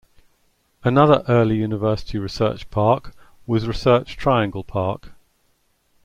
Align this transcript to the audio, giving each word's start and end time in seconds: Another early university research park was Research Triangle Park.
Another 0.83 1.23
early 1.29 1.57
university 1.57 2.17
research 2.17 2.67
park 2.71 3.13
was 3.45 3.67
Research 3.67 4.17
Triangle 4.17 4.63
Park. 4.63 5.11